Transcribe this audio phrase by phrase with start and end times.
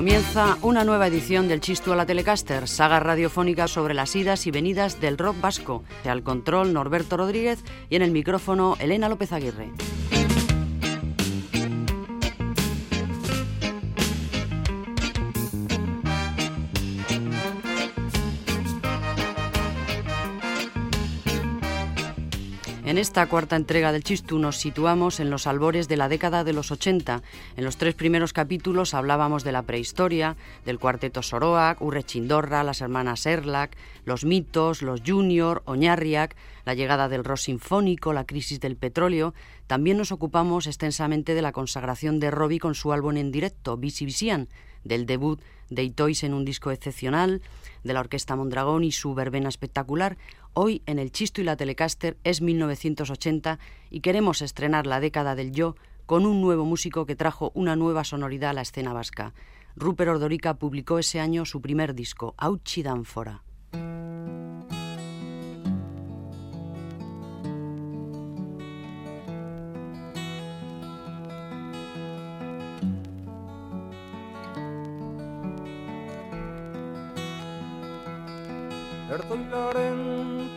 [0.00, 4.50] Comienza una nueva edición del Chistu a la Telecaster, saga radiofónica sobre las idas y
[4.50, 5.84] venidas del rock vasco.
[6.06, 9.68] Al control Norberto Rodríguez y en el micrófono Elena López Aguirre.
[23.00, 26.70] Esta cuarta entrega del Chistu nos situamos en los albores de la década de los
[26.70, 27.22] 80.
[27.56, 30.36] En los tres primeros capítulos hablábamos de la prehistoria,
[30.66, 36.36] del cuarteto Soroak, Urre Chindorra, las hermanas Erlak, los mitos, los Junior, Oñarriak,
[36.66, 39.32] la llegada del rock sinfónico, la crisis del petróleo.
[39.66, 44.04] También nos ocupamos extensamente de la consagración de Robbie con su álbum en directo, Visi
[44.04, 44.48] Visian,
[44.84, 45.40] del debut
[45.70, 47.40] de Itois en un disco excepcional,
[47.82, 50.18] de la Orquesta Mondragón y su verbena espectacular,
[50.52, 55.52] Hoy en el Chisto y la Telecaster es 1980 y queremos estrenar la década del
[55.52, 55.76] yo
[56.06, 59.32] con un nuevo músico que trajo una nueva sonoridad a la escena vasca.
[59.76, 63.44] Rupert Ordorica publicó ese año su primer disco, Auchi Danfora.
[79.10, 80.00] Erdoilaren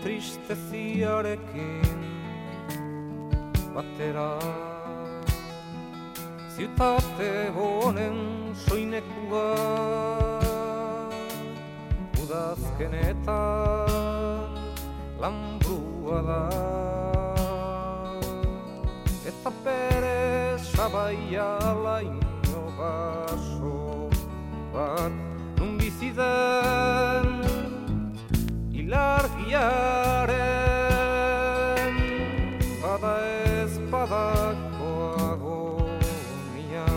[0.04, 2.02] tristeziarekin
[3.73, 4.34] batera
[6.54, 8.20] ziutate honen
[8.66, 9.48] soinekua
[12.22, 13.34] udazkenetan
[15.18, 16.44] lambrua da.
[19.34, 20.22] Eta bere
[20.62, 21.50] sabaia
[21.86, 23.78] laino baso
[24.74, 25.13] bat
[25.58, 26.93] nun biziden
[29.53, 31.94] ilargiaren
[32.81, 33.14] bada
[33.62, 34.91] ez badako
[35.30, 36.90] agonia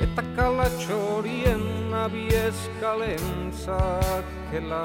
[0.00, 4.84] eta kalatxorien abieskalen zakela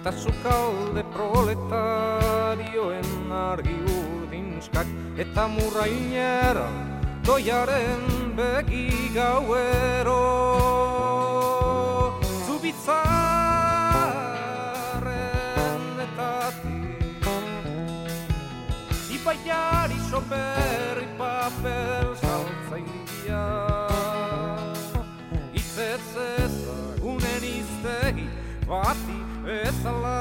[0.00, 4.88] eta zukalde proletarioen argi urdinskak
[5.20, 6.68] eta murrainera
[7.26, 10.24] doiaren begi gauero.
[12.46, 13.04] Zubitzaren
[16.06, 17.20] etatik
[19.18, 23.44] ibaiari soperri paper saltzailia
[25.60, 28.26] itzetz ezagunen iztegi
[28.64, 30.18] bati bezala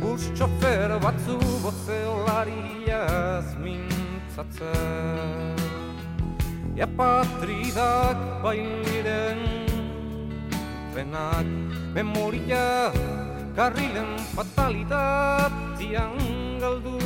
[0.00, 5.60] Bus txofer batzu bozeolariaz mintzatzen
[6.76, 9.65] Ja patridak bailiren
[10.96, 11.44] trenak
[11.92, 12.88] memoria
[13.52, 16.16] karrilen fatalitatean
[16.56, 16.96] galdu.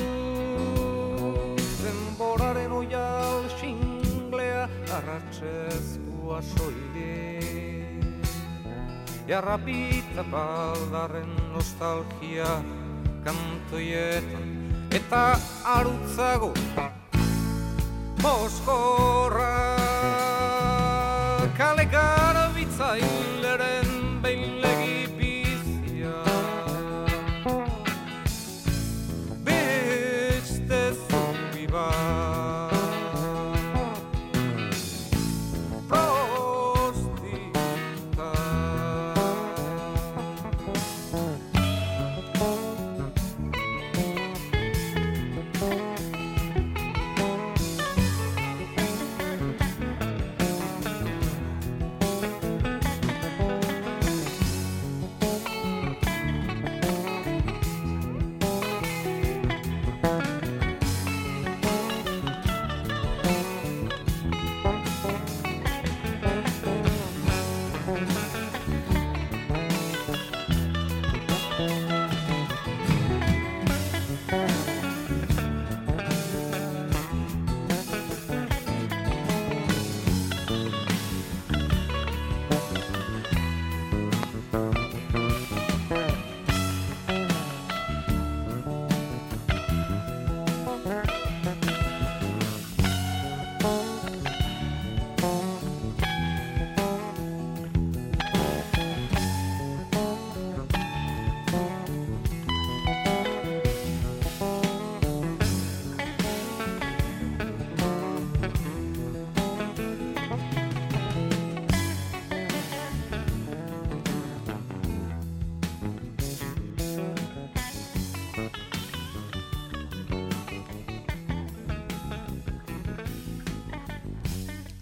[1.82, 7.42] Denboraren oial xinglea arratxezkoa soile
[9.26, 12.62] jarrapita baldarren nostalgia
[13.26, 14.46] kantoietan
[14.94, 15.24] eta
[15.66, 16.54] arutzago
[18.22, 19.50] Moskorra
[21.58, 23.29] kale garbitzaileren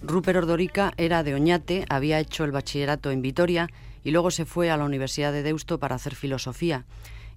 [0.08, 3.68] Rupert Ordorica era de Oñate, había hecho el bachillerato en Vitoria
[4.02, 6.86] y luego se fue a la Universidad de Deusto para hacer filosofía.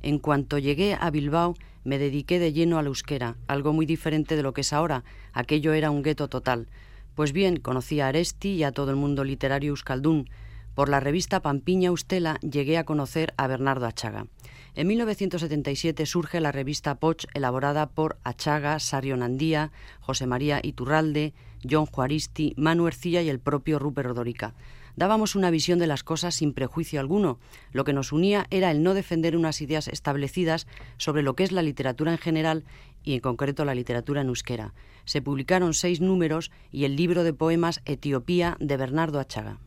[0.02, 4.44] En cuanto llegué a Bilbao, me dediqué de lleno al euskera, algo muy diferente de
[4.44, 5.04] lo que es ahora.
[5.34, 6.70] Aquello era un gueto total.
[7.14, 10.30] Pues bien, conocí a Aresti y a todo el mundo literario euskaldún.
[10.74, 14.28] Por la revista Pampiña Ustela llegué a conocer a Bernardo Achaga.
[14.76, 21.34] En 1977 surge la revista Poch, elaborada por Achaga, Sario Nandía, José María Iturralde,
[21.70, 24.54] John Juaristi, Manu Ercilla y el propio Rupert Ordorica.
[24.96, 27.40] Dábamos una visión de las cosas sin prejuicio alguno.
[27.72, 30.68] Lo que nos unía era el no defender unas ideas establecidas
[30.98, 32.64] sobre lo que es la literatura en general
[33.04, 34.74] y en concreto la literatura en euskera.
[35.06, 39.60] Se publicaron seis números y el libro de poemas Etiopía de Bernardo Achaga.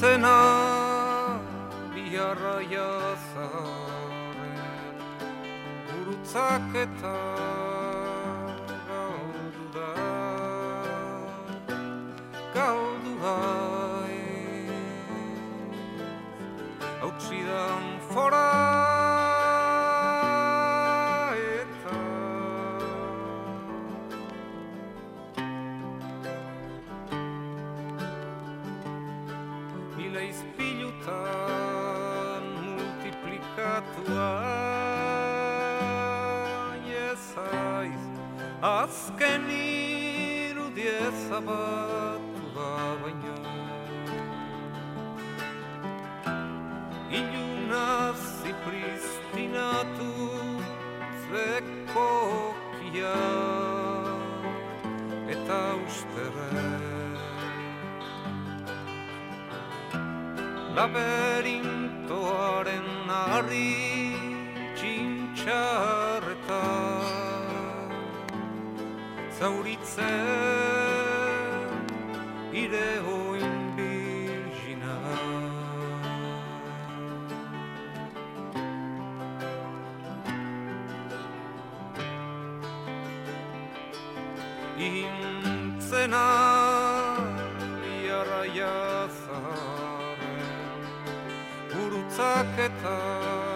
[0.00, 0.36] zena
[1.94, 4.16] biharra jazaren
[5.88, 7.16] gurutzak eta
[60.80, 63.72] laberintoaren harri
[64.78, 66.62] txintxarreta
[69.38, 70.39] zauritzen
[92.20, 93.49] aketa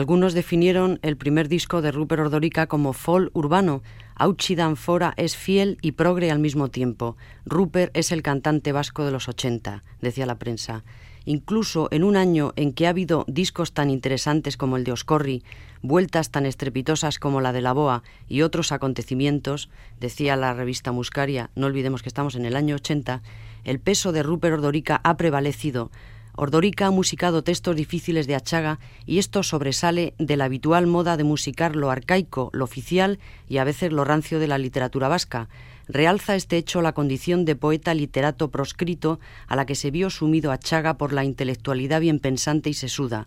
[0.00, 3.82] Algunos definieron el primer disco de Rupert Ordorica como folk urbano.
[4.14, 7.18] Auchidan Fora es fiel y progre al mismo tiempo.
[7.44, 10.84] Rupert es el cantante vasco de los 80, decía la prensa.
[11.26, 15.44] Incluso en un año en que ha habido discos tan interesantes como el de Oscorri,
[15.82, 19.68] vueltas tan estrepitosas como la de La Boa y otros acontecimientos,
[20.00, 23.20] decía la revista Muscaria, no olvidemos que estamos en el año 80,
[23.64, 25.90] el peso de Rupert Ordorica ha prevalecido,
[26.36, 31.24] Ordorica ha musicado textos difíciles de Achaga y esto sobresale de la habitual moda de
[31.24, 33.18] musicar lo arcaico, lo oficial
[33.48, 35.48] y a veces lo rancio de la literatura vasca.
[35.88, 39.18] Realza este hecho la condición de poeta literato proscrito
[39.48, 43.26] a la que se vio sumido Achaga por la intelectualidad bien pensante y sesuda.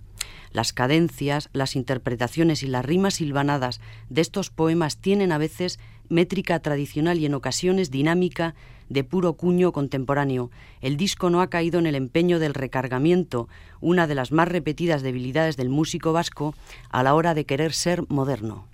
[0.52, 5.80] Las cadencias, las interpretaciones y las rimas silvanadas de estos poemas tienen a veces
[6.10, 8.56] métrica tradicional y en ocasiones dinámica
[8.94, 10.52] de puro cuño contemporáneo.
[10.82, 13.50] El disco no ha caído en el empeño del recargamiento,
[13.82, 16.56] una de las más repetidas debilidades del músico vasco
[16.90, 18.73] a la hora de querer ser moderno.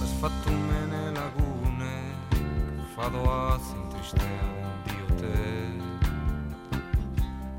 [0.00, 1.96] Has fatto mene lagune,
[2.94, 4.48] fadoaz intristea
[4.84, 5.38] diote.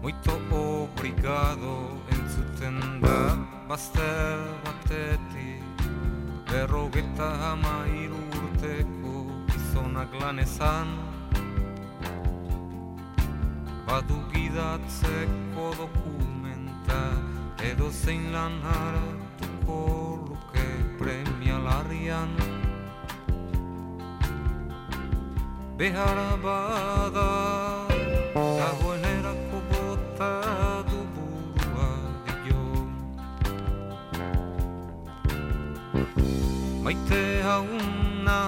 [0.02, 1.72] Muito obrigado
[2.10, 3.38] entzuten da
[3.68, 5.62] bazter batetik
[6.50, 10.88] Berrogeta hamairu urteko gizonak lanezan
[13.86, 17.02] Badu gidatzeko dokumenta
[17.62, 18.62] edo zein lan
[19.70, 22.30] hartuko luke premialarrian
[25.78, 27.88] Behara bada
[28.34, 30.34] dagoenerako bota
[30.90, 31.90] du burua
[32.44, 32.64] dio
[36.84, 38.40] Maite hauna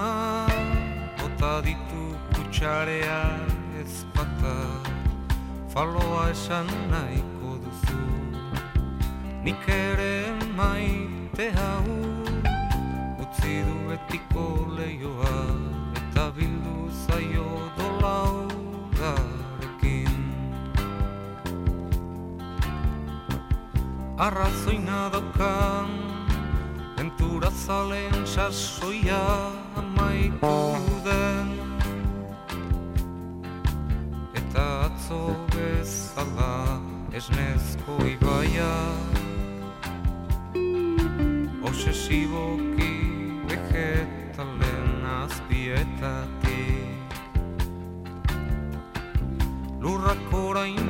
[1.18, 3.22] bota ditu kutsarea
[3.80, 4.56] ez bata
[5.72, 8.02] Faloa esan nahiko duzu
[9.42, 11.86] Nik ere maite hau
[13.22, 15.38] Utzi du betiko leioa
[15.96, 20.14] Eta bildu zaio dolaurarekin.
[24.18, 25.88] Arrazoina daukan
[26.96, 31.48] Ventura zalen sasoia amaitu den.
[34.34, 36.80] Eta atzo bezala
[37.10, 38.72] esnezko ibaia
[41.72, 42.92] Obsesiboki
[43.48, 47.16] vegetalen azpietatik
[49.80, 50.84] Lurrak orain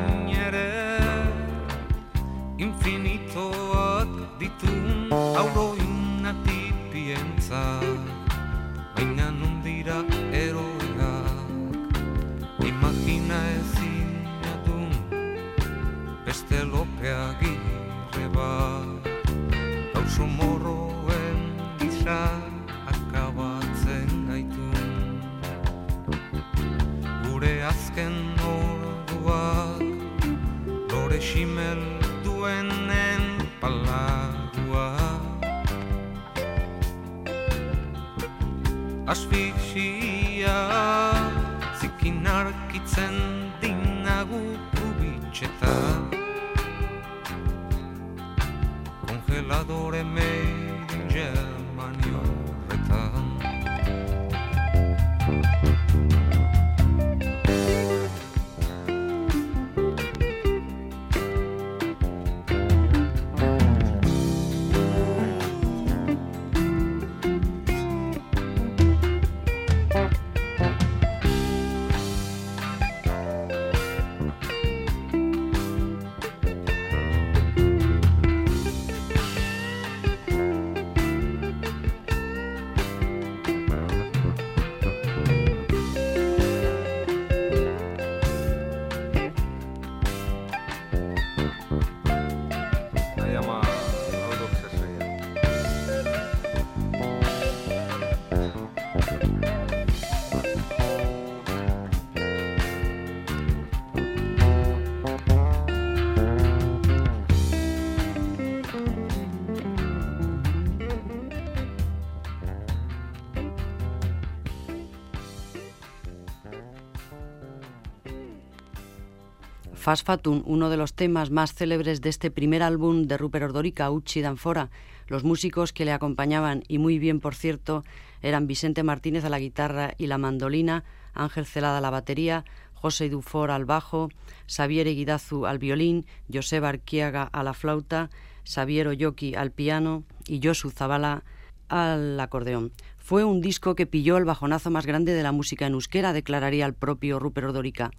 [119.83, 124.21] Fasfatun, uno de los temas más célebres de este primer álbum de Rupert Ordorica, Uchi
[124.21, 124.71] Danfora.
[125.09, 127.83] Los músicos que le acompañaban, y muy bien por cierto,
[128.21, 130.85] eran Vicente Martínez a la guitarra y la mandolina,
[131.15, 134.09] Ángel Celada a la batería, José Dufor al bajo,
[134.47, 138.09] Xavier Eguidazu al violín, Joseba Arquiaga a la flauta,
[138.45, 141.25] Xavier Oyoki al piano y Josu Zabala
[141.69, 142.71] al acordeón.
[142.99, 146.67] Fue un disco que pilló el bajonazo más grande de la música en euskera, declararía
[146.67, 147.91] el propio Rupert Ordorica.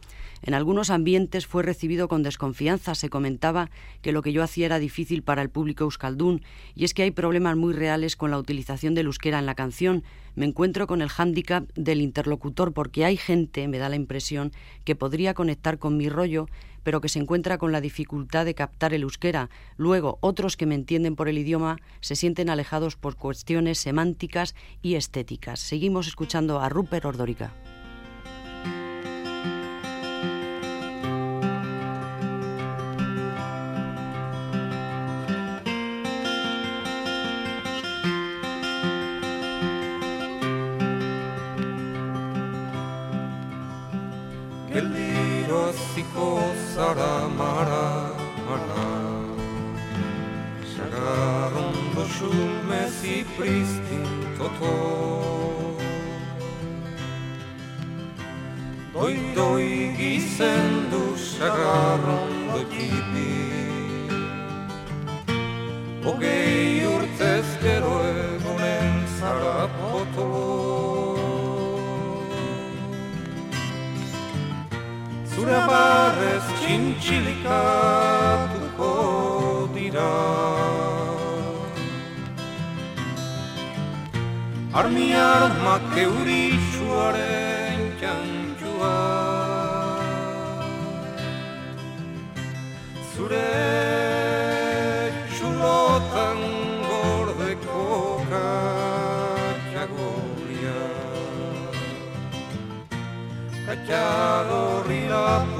[0.45, 2.95] En algunos ambientes fue recibido con desconfianza.
[2.95, 3.71] Se comentaba
[4.01, 6.41] que lo que yo hacía era difícil para el público euskaldún,
[6.75, 10.03] y es que hay problemas muy reales con la utilización del euskera en la canción.
[10.35, 14.51] Me encuentro con el hándicap del interlocutor porque hay gente, me da la impresión,
[14.83, 16.47] que podría conectar con mi rollo,
[16.83, 19.49] pero que se encuentra con la dificultad de captar el euskera.
[19.77, 24.95] Luego, otros que me entienden por el idioma se sienten alejados por cuestiones semánticas y
[24.95, 25.61] estéticas.
[25.61, 27.53] Seguimos escuchando a Rupert Ordorica.
[52.23, 54.71] čume si pristin toto.
[58.93, 63.33] Doi doi gisen duša garon do tibi
[66.05, 71.17] Ogei urtez gero egunen zara potolo
[75.33, 78.02] Zura barrez txintxilika
[84.79, 88.97] armiar make urixuaren txantxua.
[93.13, 93.53] Zure
[95.33, 96.39] txulotan
[96.89, 97.81] gordeko
[98.33, 99.79] katxagoria,
[103.67, 105.52] katxagorri lapa.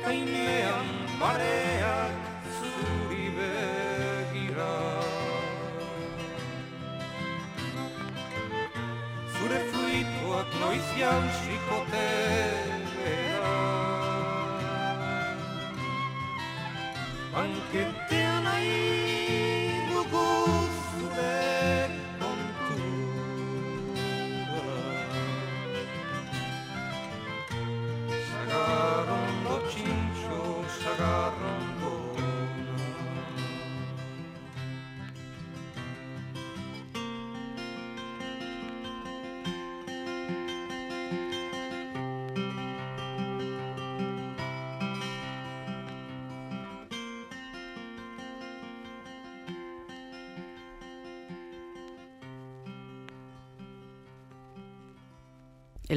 [0.00, 0.86] Ekainean
[1.20, 2.16] bareak
[2.56, 4.72] zuri begira.
[9.34, 11.84] Zure fruituak noiz jausiko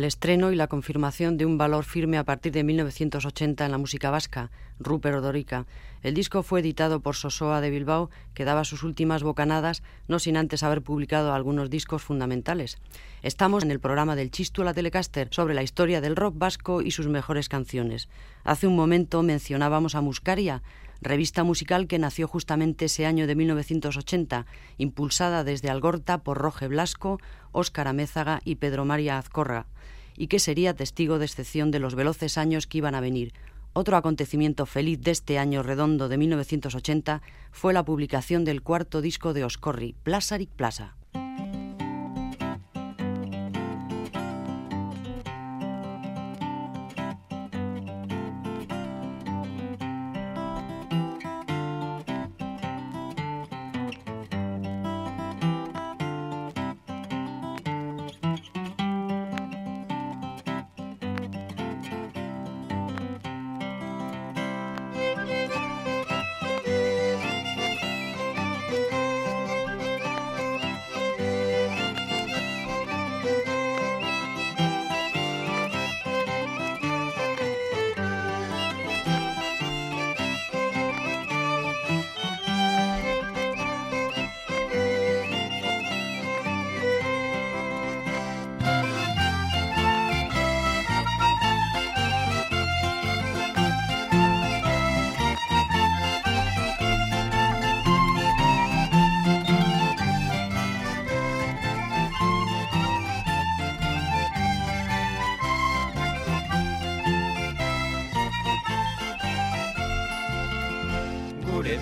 [0.03, 3.77] El estreno y la confirmación de un valor firme a partir de 1980 en la
[3.77, 5.65] música vasca, Rupert Odorica.
[6.01, 10.35] El disco fue editado por Sosoa de Bilbao, que daba sus últimas bocanadas, no sin
[10.35, 12.79] antes haber publicado algunos discos fundamentales.
[13.21, 16.91] Estamos en el programa del Chistu la Telecaster sobre la historia del rock vasco y
[16.91, 18.09] sus mejores canciones.
[18.43, 20.63] Hace un momento mencionábamos a Muscaria,
[21.03, 24.45] revista musical que nació justamente ese año de 1980,
[24.77, 27.19] impulsada desde Algorta por Roge Blasco,
[27.51, 29.67] Óscar Amézaga y Pedro María Azcorra,
[30.15, 33.33] y que sería testigo de excepción de los veloces años que iban a venir.
[33.73, 39.33] Otro acontecimiento feliz de este año redondo de 1980 fue la publicación del cuarto disco
[39.33, 40.95] de Oscorri, Plazarik Plaza.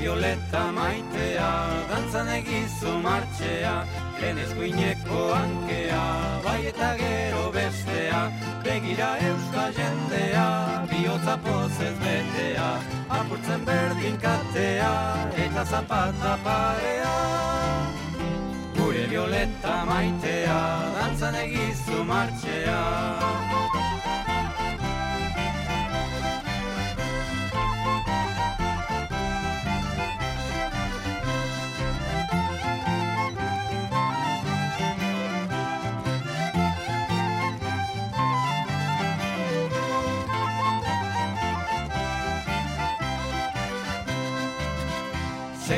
[0.02, 1.50] Violeta maitea,
[1.90, 3.74] dantzan egizu martxea,
[4.22, 6.02] lehen eskuineko hankea,
[6.46, 8.22] bai eta gero bestea,
[8.66, 10.48] begira euskal jendea,
[10.90, 12.70] bihotza pozez betea,
[13.20, 14.92] apurtzen berdin katea,
[15.46, 17.16] eta zapata parea.
[18.80, 20.62] Gure violeta maitea,
[20.98, 23.11] dantzan egizu martxea.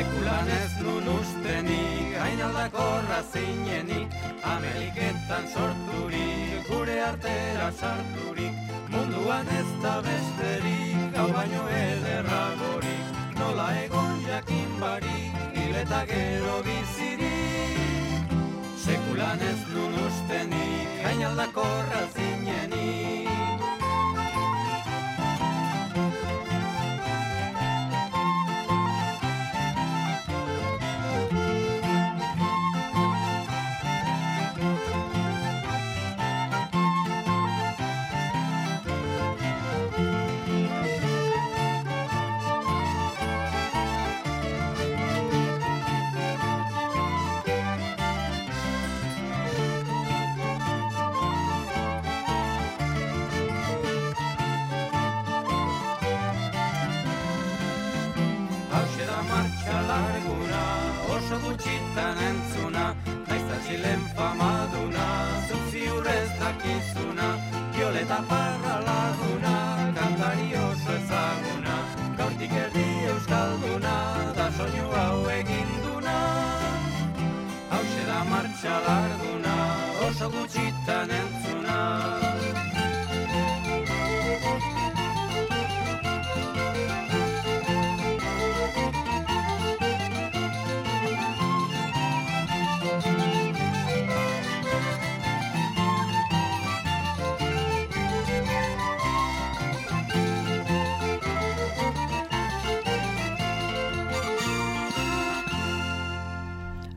[0.04, 4.12] Sekulan ez nun ustenik, hain aldakorra zinenik,
[4.44, 8.52] Ameriketan sorturik, gure artera sarturik,
[8.92, 18.36] munduan ez da besterik, hau baino ederragorik, nola egon jakin barik, hileta gero bizirik.
[18.84, 22.04] Sekulan ez nun ustenik, hain aldakorra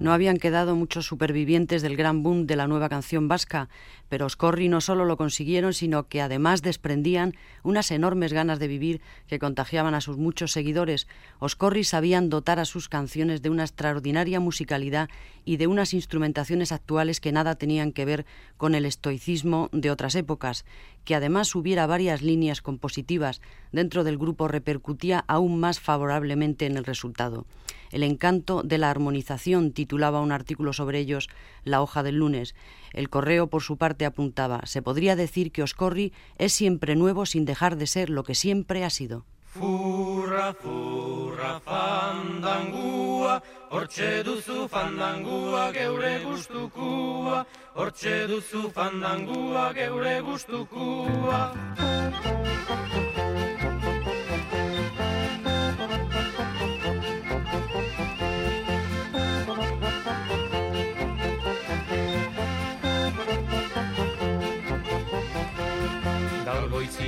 [0.07, 3.67] No habían quedado muchos supervivientes del gran boom de la nueva canción vasca,
[4.07, 9.01] pero Oscorri no solo lo consiguieron, sino que además desprendían unas enormes ganas de vivir
[9.27, 11.09] que contagiaban a sus muchos seguidores.
[11.39, 15.09] Oscorri sabían dotar a sus canciones de una extraordinaria musicalidad
[15.43, 20.15] y de unas instrumentaciones actuales que nada tenían que ver con el estoicismo de otras
[20.15, 20.63] épocas.
[21.07, 23.39] Que además hubiera varias líneas compositivas
[23.71, 27.45] dentro del grupo repercutía aún más favorablemente en el resultado.
[27.93, 31.29] El encanto de la armonización titulaba un artículo sobre ellos
[31.63, 32.55] La hoja del lunes.
[32.91, 37.45] El correo, por su parte, apuntaba Se podría decir que Oscorri es siempre nuevo sin
[37.45, 39.23] dejar de ser lo que siempre ha sido.
[39.57, 43.41] Furra, furra, fandangua,
[43.71, 47.43] hortxe duzu fandangua geure gustukua,
[47.73, 51.41] hortxe duzu fandangua geure gustukua.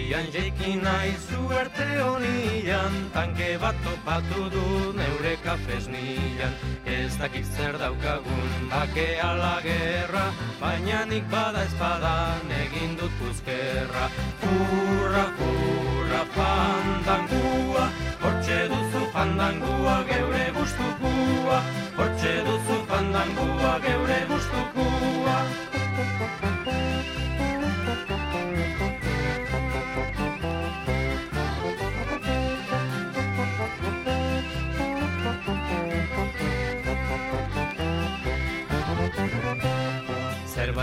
[0.09, 6.53] Goizian jeiki nahi zuerte honian Tanke bat topatu du neure kafesnian
[6.85, 14.09] Ez dakik zer daukagun bake ala gerra Baina nik bada espada egin dut puzkerra.
[14.41, 17.85] Furra, furra, fandangua
[18.21, 21.61] Hortxe duzu fandangua geure gustukua.
[21.97, 25.39] Hortxe duzu fandangua geure gustukua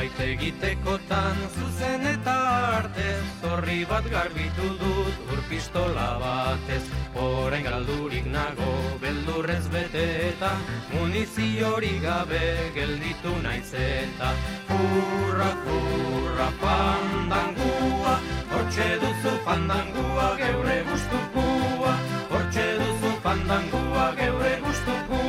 [0.06, 2.34] zerbait egitekotan zuzen eta
[2.78, 3.06] arte
[3.40, 6.82] Zorri bat garbitu dut urpistola batez.
[7.14, 10.50] Horain galdurik nago beldurrez bete eta
[10.92, 14.32] Muniziorik gabe gelditu naiz eta.
[14.68, 18.18] Furra, furra, fandangua
[18.52, 21.94] Hortxe duzu fandangua geure gustukua
[22.30, 25.25] Hortxe duzu fandangua geure gustukua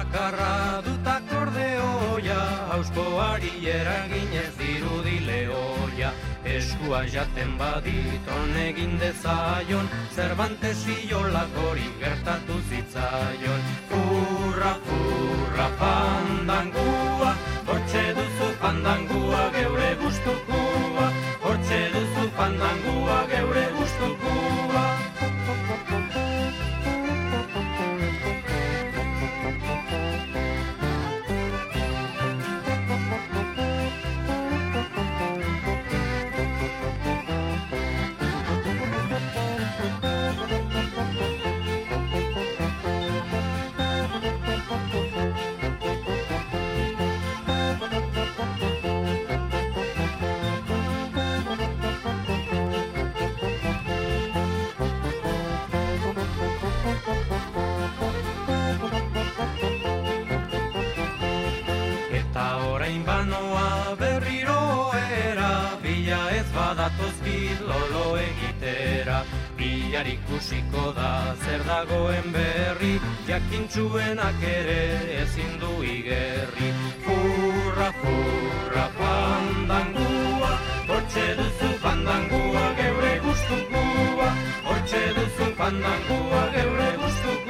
[0.00, 6.12] bakarra dut akordeoia Hauskoari eraginez dirudile oia
[6.56, 8.30] Eskua jaten badit
[8.64, 13.60] egin dezaion Cervantes iolakori gertatu zitzaion.
[13.90, 17.34] Furra, furra, fandangua
[17.68, 21.12] Hortxe duzu fandangua geure gustukua.
[21.44, 24.84] Hortxe duzu fandangua geure gustukua
[62.98, 69.22] banoa berriro era, bila ez badatozkit lolo egitera.
[69.56, 72.94] Bilar ikusiko da zer dagoen berri,
[73.28, 74.82] jakintzuenak ere
[75.22, 76.72] ezin du igerri.
[77.04, 80.52] Furra, furra, pandangua,
[80.88, 84.28] hortxe duzu pandangua, geure gustukua,
[84.66, 87.49] hortxe duzu pandangua, geure gustukua.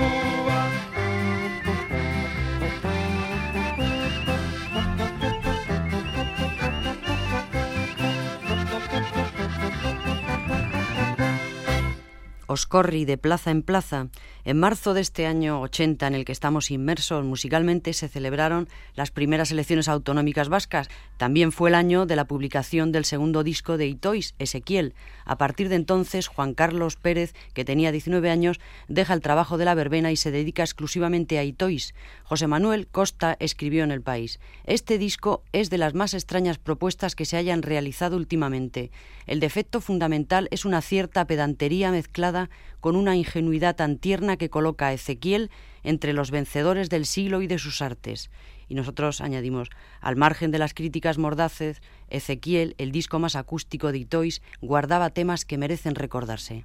[12.70, 14.06] Oscorri de plaza en plaza.
[14.44, 19.10] En marzo de este año 80 en el que estamos inmersos musicalmente se celebraron las
[19.10, 20.88] primeras elecciones autonómicas vascas.
[21.16, 24.94] También fue el año de la publicación del segundo disco de Itois, Ezequiel.
[25.24, 29.64] A partir de entonces, Juan Carlos Pérez, que tenía 19 años, deja el trabajo de
[29.64, 31.92] la verbena y se dedica exclusivamente a Itois.
[32.30, 34.38] José Manuel Costa escribió en El País.
[34.62, 38.92] Este disco es de las más extrañas propuestas que se hayan realizado últimamente.
[39.26, 44.86] El defecto fundamental es una cierta pedantería mezclada con una ingenuidad tan tierna que coloca
[44.86, 45.50] a Ezequiel
[45.82, 48.30] entre los vencedores del siglo y de sus artes.
[48.68, 49.68] Y nosotros añadimos,
[50.00, 55.44] al margen de las críticas mordaces, Ezequiel, el disco más acústico de Itois, guardaba temas
[55.44, 56.64] que merecen recordarse.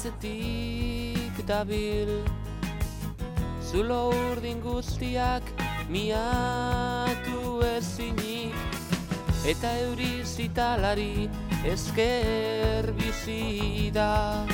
[0.00, 2.08] Atzetik dabil.
[3.60, 5.42] Zulo urdin guztiak
[5.92, 8.54] miatu ezinik
[9.44, 11.28] Eta euri zitalari
[11.64, 14.46] esker bizi da.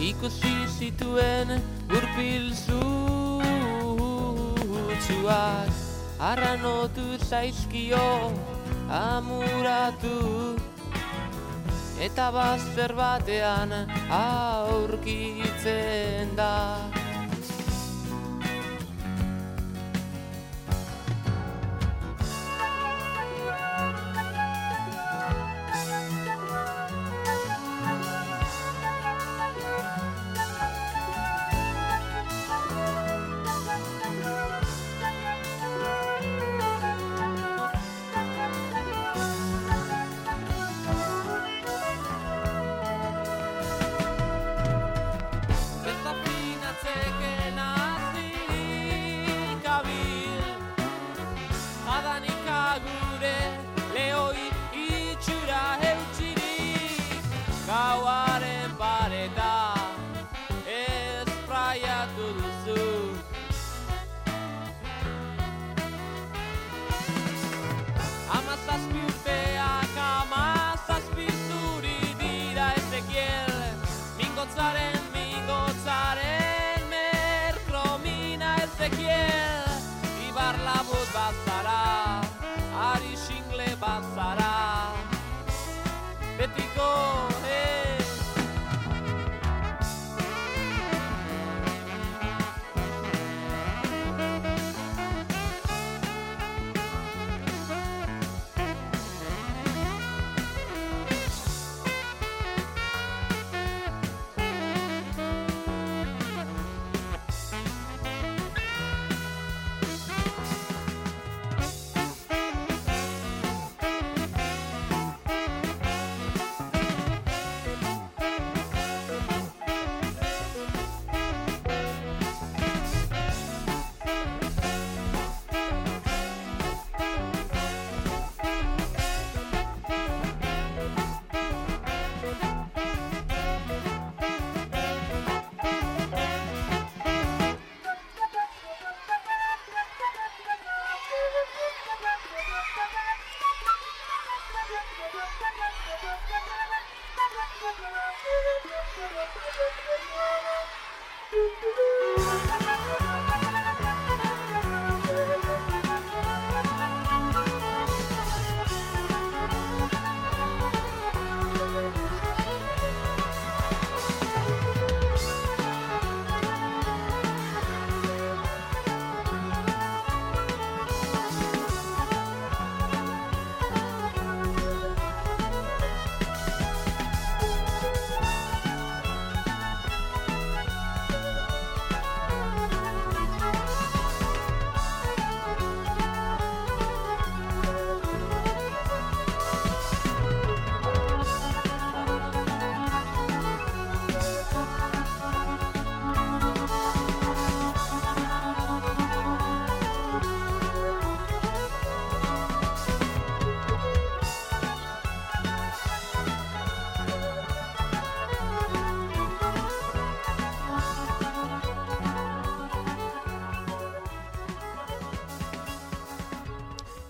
[0.00, 1.60] Ikusi zituen
[1.92, 3.28] gurpil zutsuak
[6.20, 8.08] Arranotu zaizkio
[8.90, 10.18] amuratu.
[12.00, 13.72] Eta bazter batean
[14.16, 15.56] aurkitzen
[16.36, 16.99] da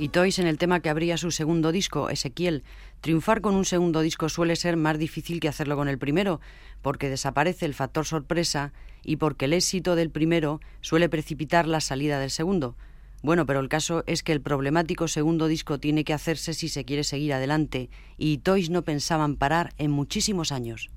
[0.01, 2.65] Y Toys en el tema que abría su segundo disco, Ezequiel.
[3.03, 6.41] Triunfar con un segundo disco suele ser más difícil que hacerlo con el primero,
[6.81, 8.73] porque desaparece el factor sorpresa
[9.05, 12.77] y porque el éxito del primero suele precipitar la salida del segundo.
[13.23, 16.87] Bueno, pero el caso es que el problemático segundo disco tiene que hacerse si se
[16.87, 20.89] quiere seguir adelante, y Toys no pensaban parar en muchísimos años.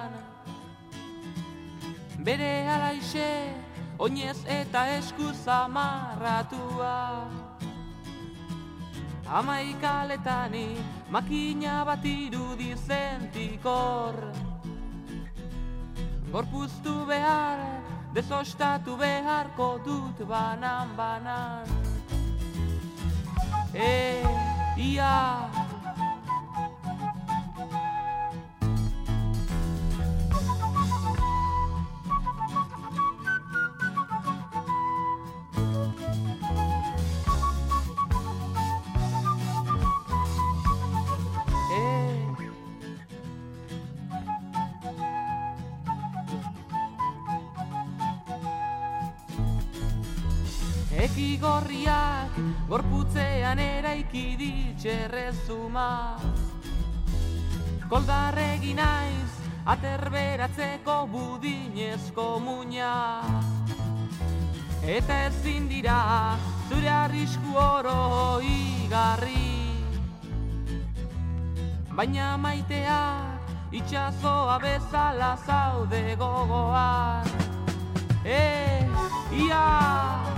[0.00, 0.12] Gizan
[2.20, 3.54] Bere alaixe,
[3.98, 7.28] oinez eta eskuz amarratua
[9.26, 10.76] Amaikaletani,
[11.10, 14.14] makina bat irudizentikor
[16.30, 17.58] Gorpuztu behar,
[18.14, 21.66] desostatu beharko dut banan banan
[23.72, 24.22] E,
[24.76, 25.49] ia
[51.00, 52.34] Eki gorriak
[52.68, 55.88] gorputzean eraiki ditxerrezuma
[57.90, 59.30] Koldarregi naiz
[59.66, 62.92] aterberatzeko budinezko muina.
[64.84, 66.36] Eta ezin dira
[66.68, 69.74] zure arrisku oro igarri.
[71.90, 73.02] Baina maitea
[73.72, 77.26] itxazoa bezala zaude gogoan.
[78.24, 78.44] E,
[79.34, 80.29] ia!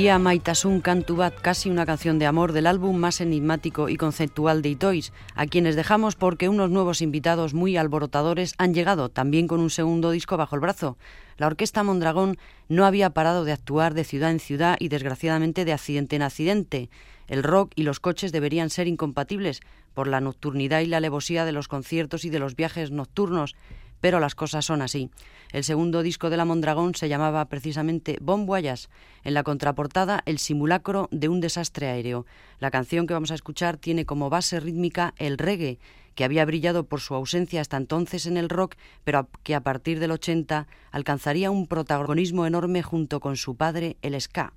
[0.00, 4.70] Ia Maitasun Cantubat, casi una canción de amor del álbum más enigmático y conceptual de
[4.70, 9.68] Itois, a quienes dejamos porque unos nuevos invitados muy alborotadores han llegado, también con un
[9.68, 10.96] segundo disco bajo el brazo.
[11.36, 12.38] La orquesta Mondragón
[12.70, 16.88] no había parado de actuar de ciudad en ciudad y desgraciadamente de accidente en accidente.
[17.28, 19.60] El rock y los coches deberían ser incompatibles
[19.92, 23.54] por la nocturnidad y la alevosía de los conciertos y de los viajes nocturnos,
[24.00, 25.10] pero las cosas son así.
[25.52, 28.88] El segundo disco de la Mondragón se llamaba precisamente Bon Voyage.
[29.24, 32.26] En la contraportada, el simulacro de un desastre aéreo.
[32.58, 35.78] La canción que vamos a escuchar tiene como base rítmica el reggae,
[36.14, 40.00] que había brillado por su ausencia hasta entonces en el rock, pero que a partir
[40.00, 44.52] del 80 alcanzaría un protagonismo enorme junto con su padre, el ska.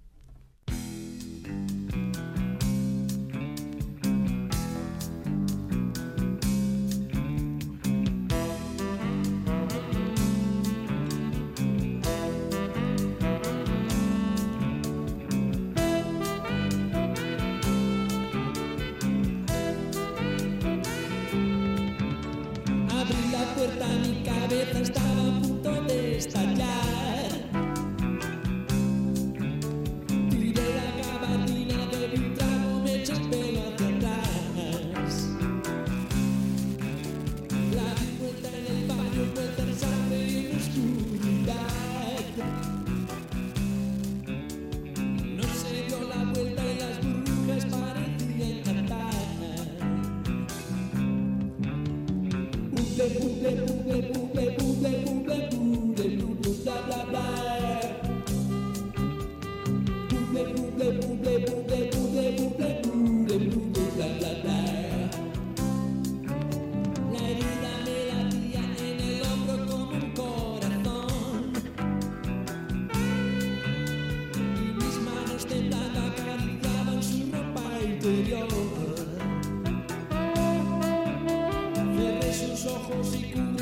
[82.33, 83.52] sus ojos y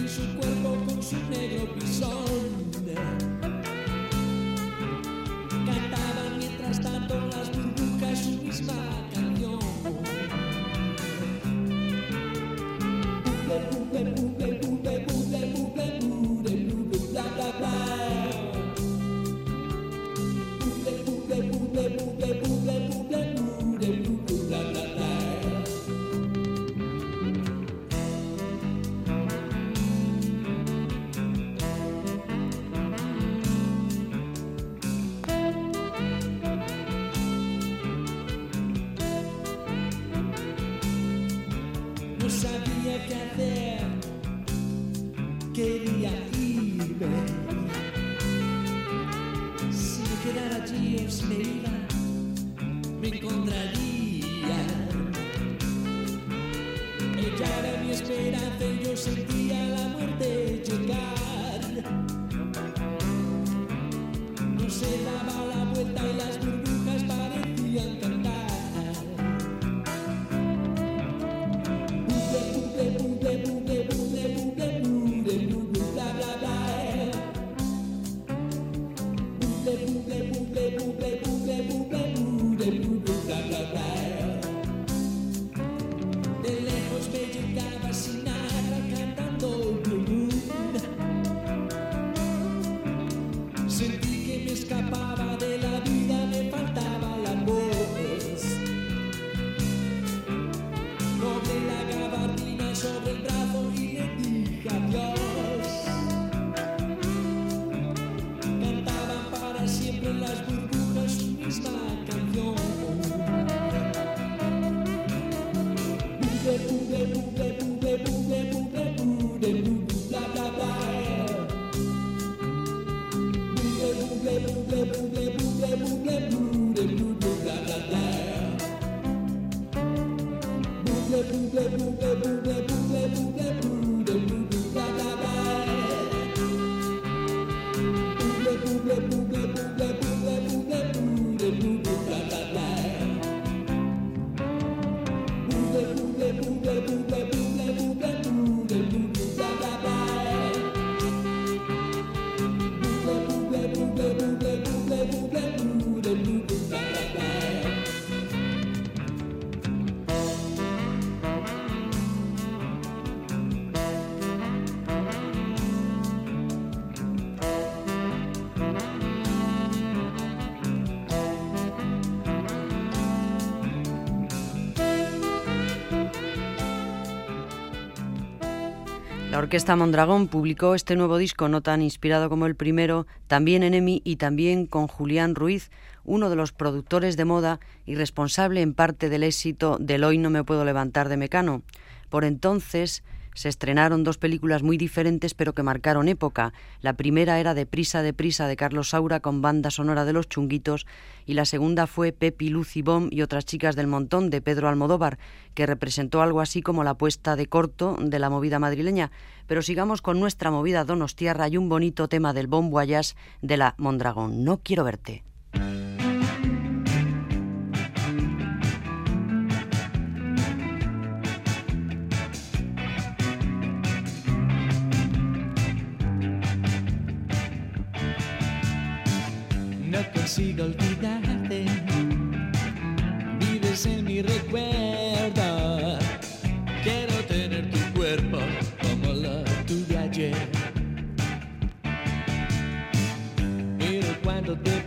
[179.51, 184.01] Orquesta Mondragón publicó este nuevo disco, no tan inspirado como el primero, también en EMI
[184.05, 185.71] y también con Julián Ruiz,
[186.05, 190.29] uno de los productores de moda y responsable en parte del éxito del Hoy no
[190.29, 191.63] me puedo levantar de Mecano.
[192.07, 196.53] Por entonces, se estrenaron dos películas muy diferentes pero que marcaron época.
[196.81, 200.29] La primera era De prisa, de prisa de Carlos Saura con banda sonora de Los
[200.29, 200.85] Chunguitos
[201.25, 205.17] y la segunda fue Pepi, Lucy Bom y otras chicas del montón de Pedro Almodóvar,
[205.53, 209.11] que representó algo así como la puesta de corto de la movida madrileña.
[209.47, 213.75] Pero sigamos con nuestra movida Donostierra y un bonito tema del Bon Voyage de la
[213.77, 214.43] Mondragón.
[214.43, 215.23] No quiero verte.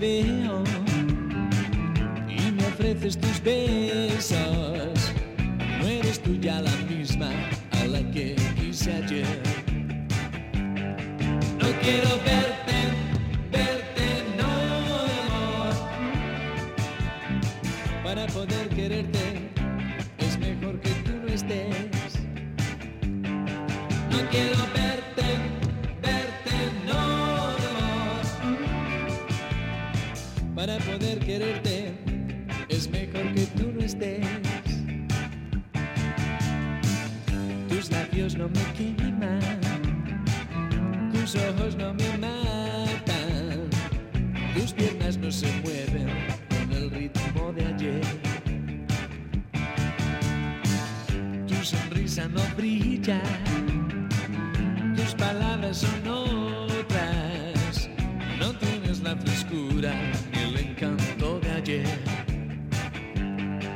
[0.04, 0.22] Y
[2.52, 5.12] me ofreces tus besos,
[5.80, 7.30] no eres tú ya la misma
[7.70, 9.40] a la que quise ayer.
[11.58, 12.54] No quiero verte
[18.02, 19.50] para poder quererte
[20.18, 22.12] es mejor que tú no estés.
[24.10, 24.73] No quiero
[31.24, 31.92] quererte
[32.68, 34.26] es mejor que tú no estés.
[37.68, 39.40] Tus labios no me queman,
[41.12, 43.68] tus ojos no me matan,
[44.54, 46.34] tus piernas no se mueven
[47.52, 48.00] de ayer.
[51.46, 53.20] Tu sonrisa no brilla,
[54.96, 57.90] tus palabras son otras.
[58.38, 59.92] No tienes la frescura
[61.78, 63.74] ni el encanto de ayer.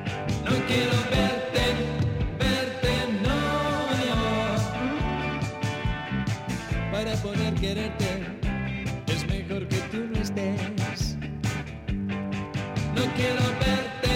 [12.95, 14.15] No quiero verte,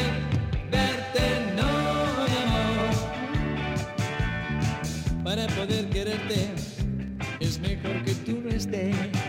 [0.71, 1.27] verte,
[1.57, 1.73] no,
[2.43, 2.95] amor.
[5.25, 6.51] Para poder quererte
[7.41, 9.22] es mejor que tú no estés.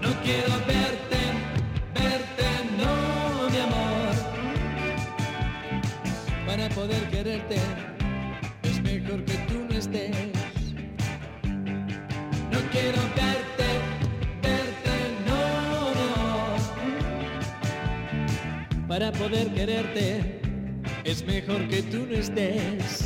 [0.00, 1.20] No quiero verte,
[1.94, 4.14] verte, no, mi amor.
[6.46, 7.56] Para poder quererte
[8.62, 10.16] es mejor que tú no estés.
[18.88, 20.40] Para poder quererte
[21.04, 23.05] es mejor que tú no estés.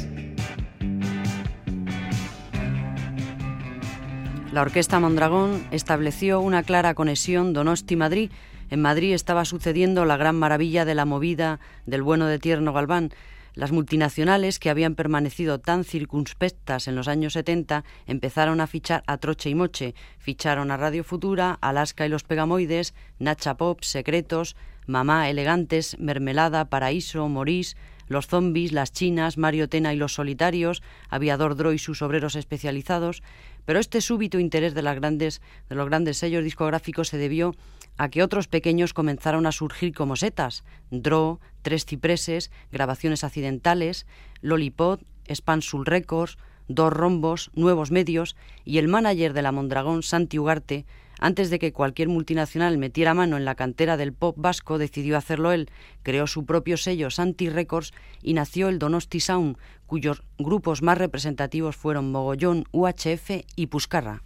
[4.52, 8.32] La Orquesta Mondragón estableció una clara conexión Donosti-Madrid.
[8.68, 13.12] En Madrid estaba sucediendo la gran maravilla de la movida del bueno de Tierno Galván.
[13.54, 19.18] Las multinacionales, que habían permanecido tan circunspectas en los años 70, empezaron a fichar a
[19.18, 19.94] troche y moche.
[20.18, 27.28] Ficharon a Radio Futura, Alaska y los Pegamoides, Nacha Pop, Secretos, Mamá, Elegantes, Mermelada, Paraíso,
[27.28, 27.76] Morís,
[28.10, 33.22] los zombies, las chinas, Mario Tena y los solitarios, Aviador Dro y sus obreros especializados,
[33.64, 37.54] pero este súbito interés de, los grandes sellos discográficos se debió
[37.98, 44.06] a que otros pequeños comenzaron a surgir como setas, Dro, Tres Cipreses, Grabaciones Accidentales,
[44.40, 45.00] Lollipop,
[45.32, 46.36] Spansul Records,
[46.66, 48.34] Dos Rombos, Nuevos Medios
[48.64, 50.84] y el manager de la Mondragón, Santi Ugarte,
[51.20, 55.52] antes de que cualquier multinacional metiera mano en la cantera del pop vasco, decidió hacerlo
[55.52, 55.70] él,
[56.02, 57.92] creó su propio sello Santi Records
[58.22, 59.56] y nació el Donosti Sound,
[59.86, 64.22] cuyos grupos más representativos fueron Mogollón, UHF y Puscarra.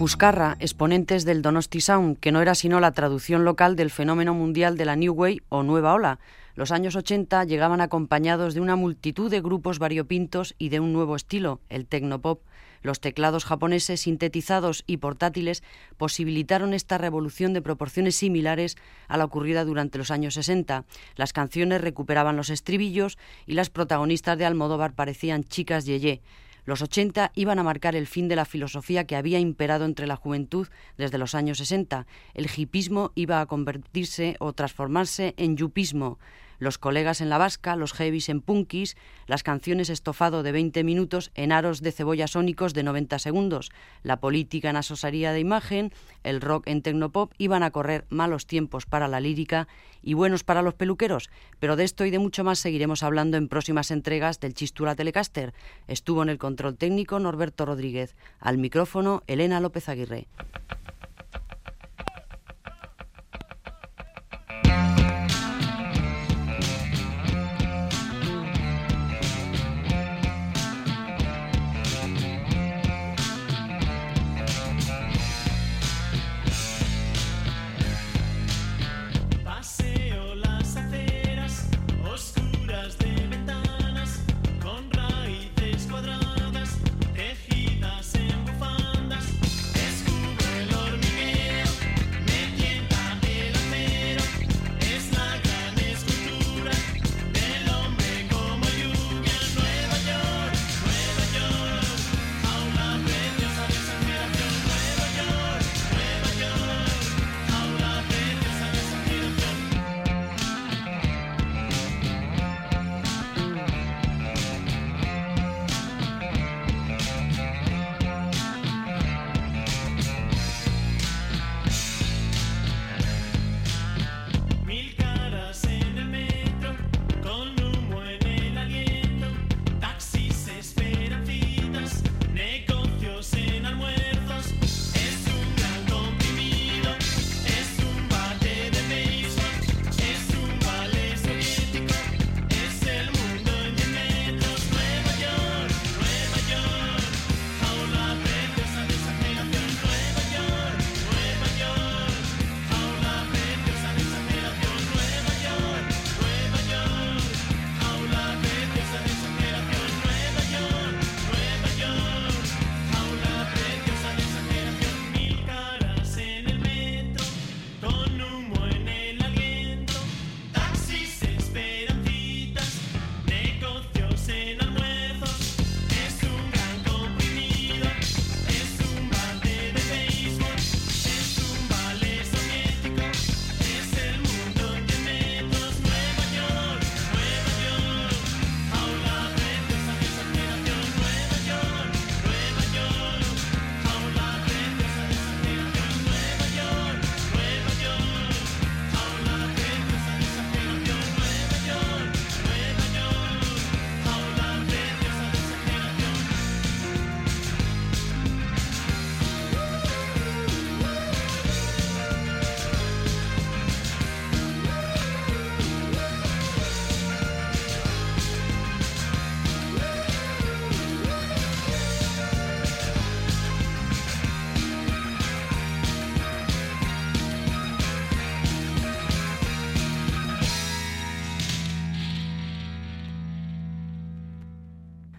[0.00, 4.78] Puscarra, exponentes del Donosti Sound, que no era sino la traducción local del fenómeno mundial
[4.78, 6.20] de la New Way o Nueva Ola.
[6.54, 11.16] Los años 80 llegaban acompañados de una multitud de grupos variopintos y de un nuevo
[11.16, 12.40] estilo, el tecnopop.
[12.80, 15.62] Los teclados japoneses sintetizados y portátiles
[15.98, 20.86] posibilitaron esta revolución de proporciones similares a la ocurrida durante los años 60.
[21.16, 26.22] Las canciones recuperaban los estribillos y las protagonistas de Almodóvar parecían chicas yeye.
[26.70, 30.14] Los 80 iban a marcar el fin de la filosofía que había imperado entre la
[30.14, 32.06] juventud desde los años 60.
[32.32, 36.20] El hipismo iba a convertirse o transformarse en yupismo
[36.60, 38.96] los colegas en la vasca, los heavies en punkis,
[39.26, 43.72] las canciones estofado de 20 minutos en aros de cebolla sónicos de 90 segundos,
[44.04, 45.92] la política en asosaría de imagen,
[46.22, 49.66] el rock en tecnopop iban a correr malos tiempos para la lírica
[50.02, 53.48] y buenos para los peluqueros, pero de esto y de mucho más seguiremos hablando en
[53.48, 55.54] próximas entregas del Chistura Telecaster.
[55.88, 60.28] Estuvo en el control técnico Norberto Rodríguez, al micrófono Elena López Aguirre.